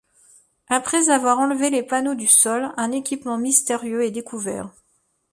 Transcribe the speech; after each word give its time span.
Après 0.67 1.11
avoir 1.11 1.37
enlevé 1.37 1.69
les 1.69 1.83
panneaux 1.83 2.15
du 2.15 2.25
sol, 2.25 2.73
un 2.75 2.91
équipement 2.91 3.37
mystérieux 3.37 4.03
est 4.03 4.09
découvert. 4.09 4.71